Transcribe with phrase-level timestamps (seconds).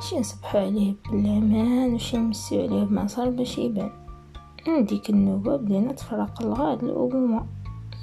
[0.00, 3.90] شي نصبحو عليه بالأمان وشي نمسيو عليه بمصار باش يبان.
[4.68, 7.46] من ديك النوبة بدينا تفرق الغاد الأمومة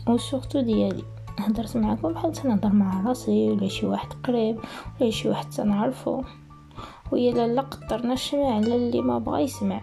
[0.07, 1.03] وسورتو ديالي.
[1.39, 4.59] هدرت معاكم بحال تنهضر مع راسي ولا شي واحد قريب
[5.01, 6.21] ولا شي واحد تنعرفو.
[7.11, 9.81] ويا لالا قطرنا الشمع على اللي ما بغا يسمع.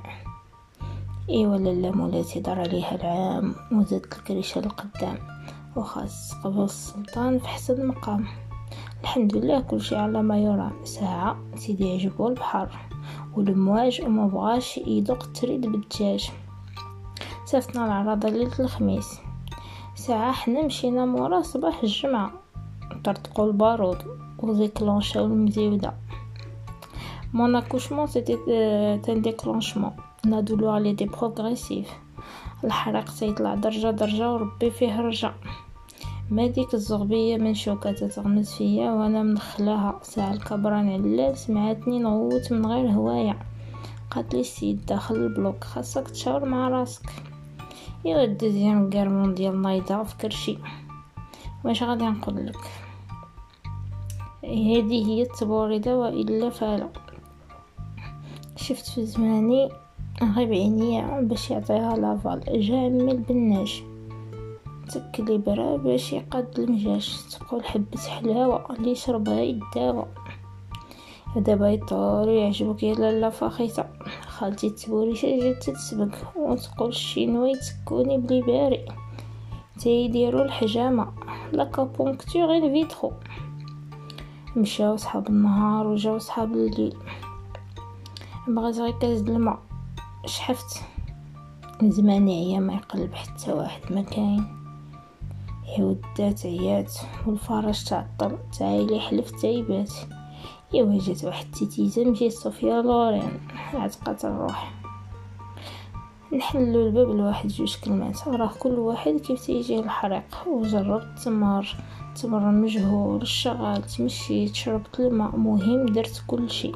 [1.31, 5.19] إيوا لالا مولاتي دار عليها العام وزادت الكريشة القدام
[5.77, 8.27] وخاص قبل السلطان في حسن مقام
[9.03, 12.69] الحمد لله كل شيء على ما يرام ساعة سيدي عجبو البحر.
[13.37, 16.31] والمواج وما بغاش يدق تريد بالدجاج.
[17.45, 19.21] سافتنا العراضة ليلة الخميس.
[19.95, 22.31] ساعة حنا مشينا مورا صباح الجمعة.
[23.05, 23.99] طرطقو البارود
[24.39, 25.95] وزيكلونشاو المزيودة.
[27.33, 28.37] مون اكوشمون سيتي
[29.03, 29.93] تان ديكلونشمون
[30.27, 31.89] نادولو عليه دي بروغريسيف
[32.65, 35.33] الحريق تيطلع درجة درجة وربي فيه رجع
[36.31, 42.67] ما ديك الزغبية من شوكة تتغمز فيا وأنا مدخلاها ساعة الكبران علال سمعتني نغوت من
[42.67, 43.39] غير هواية.
[44.11, 47.03] قالت لي السيد داخل البلوك خاصك تشاور مع راسك.
[48.07, 50.59] ايوا الدوزيام كار مونديال نايضة كرشي
[51.65, 52.71] واش غادي نقول لك؟
[54.45, 56.89] هذه هي التبوردة وإلا فلا
[58.57, 59.69] شفت في زماني
[60.37, 62.63] غيب عينيا باش يعطيها لافال.
[62.63, 63.15] جا عمي
[65.19, 70.07] برا باش يقاد المجاش تقول حبة حلاوة اللي يشربها يداوى
[71.37, 73.87] دابا يطول ويعجبك يا لالا فخيطة
[74.27, 78.87] خالتي تبوريشة جات تتسبق وتقول الشينوي تكوني بلي باري.
[79.79, 81.13] تيديرو الحجامة.
[81.53, 83.13] لا كابونكتور غير فيترو
[84.57, 86.97] مشاو صحاب النهار وجاو صحاب الليل.
[88.49, 89.59] بغيت غير كاس الماء.
[90.27, 90.83] شحفت.
[91.83, 94.64] زمان عيا ما يقلب حتى واحد ما كاين
[95.79, 96.93] ودات عيات
[97.27, 99.93] والفرج تعطل تعايلي حلف تايبات
[100.75, 103.41] ايوا جات واحد التيتيزة مشيت صوفيا لورين.
[103.75, 104.73] عتقات الروح.
[106.37, 108.29] نحلو الباب لواحد جوج كلمات.
[108.29, 111.77] راه كل واحد كيف تيجي الحريق وجربت تمر.
[112.23, 113.23] تمر مجهول.
[113.23, 115.37] الشغال تمشيت شربت الماء.
[115.37, 116.75] مهم درت كل شيء.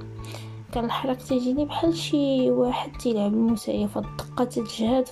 [0.73, 5.09] كان الحريق تيجيني بحال شي واحد تيلعب المسيف الدقة تتجهد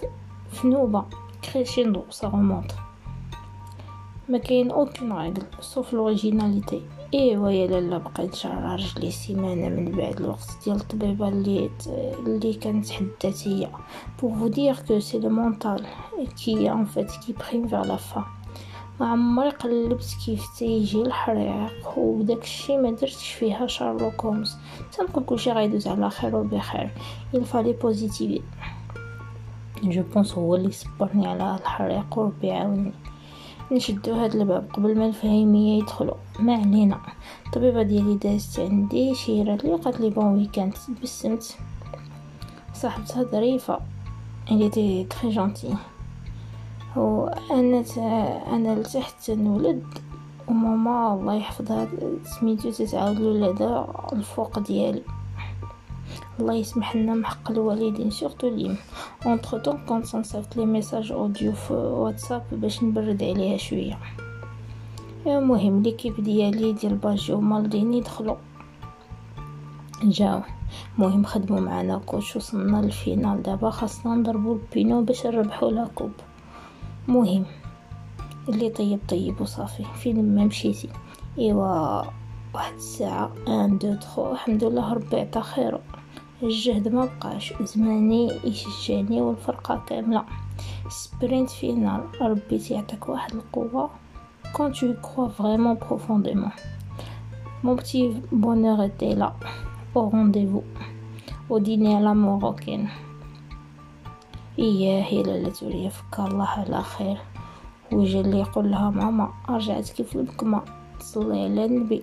[0.51, 1.05] في نوبة.
[1.53, 2.86] كريشيندو سا رومونط
[4.29, 6.83] ما كاين اوكين ريغل سوف لوريجيناليتي
[7.15, 11.71] ايوا يا لالا بقيت جرى رجلي سيمانه من بعد الوقت ديال الطبيبه اللي
[12.27, 13.69] اللي كانت حدات هي
[14.23, 15.87] بور فو دير كو سي لو مونطال
[16.45, 18.25] كي ان فيت كي بريم فيغ لا فا
[19.01, 24.57] ما عمري قلبت كيف تيجي الحريق وداك الشي ما درتش فيها شارلوك هومز
[24.93, 26.91] تنقول كلشي غيدوز على خير وبخير.
[27.35, 28.43] الفالي بوزيتيفي
[29.83, 32.93] جو بونس هو اللي صبرني على الحريق وربي يعاوني
[33.73, 37.01] نشدو هاد الباب قبل ما الفهيمية يدخلوا ما علينا
[37.47, 40.75] الطبيبة ديالي دازت عندي شيرات لي قالت لي بون ويكاند.
[41.01, 41.57] تبسمت.
[42.75, 43.81] صاحبتها ظريفه
[44.51, 45.75] اللي تي تري جونتي
[46.97, 47.85] وأنا
[48.53, 49.85] أنا لتحت نولد.
[50.49, 51.89] وماما الله يحفظها
[52.25, 55.03] سميتو تتعاود لولادها الفوق ديالي.
[56.41, 58.77] الله يسمح لنا محق الوالدين سورتو ليم
[59.27, 63.99] اونتر طون كنت صنصيفط لي ميساج اوديو في واتساب باش نبرد عليها شوية.
[65.27, 68.37] المهم ليكيب ديالي ديال باجيو مالديني دخلوا
[70.03, 70.41] جاو.
[70.99, 76.13] المهم خدموا معنا كوش وصلنا للفينال دابا خاصنا نضربوا البينو باش نربحوا لا كوب
[77.09, 77.45] مهم
[78.49, 79.85] اللي طيب طيب وصافي.
[79.95, 80.89] فين ما مشيتي.
[81.39, 82.03] إيوا
[82.55, 85.79] واحد الساعة ان دو تخو الحمد لله ربي عطا خيرو
[86.43, 90.25] الجهد ما بقاش زماني يشجعني والفرقة كاملة.
[90.89, 93.91] sprint final ربي تيعطيك واحد القوة.
[94.57, 96.55] J'y crois vraiment profondément.
[97.63, 99.35] Mon petit bonheur était là.
[99.95, 100.65] Au rendez-vous.
[101.51, 102.89] Au dîner à la marocaine.
[104.59, 107.17] إياه يا لالا تولي فكر الله على خير.
[107.93, 110.63] وجا اللي يقول لها ماما رجعت كيف البكمة.
[111.01, 112.03] تصلي على النبي.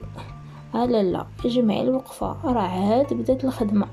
[0.76, 2.38] آه لا لا جمعي الوقفة.
[2.44, 3.88] راه عاد بدات الخدمة.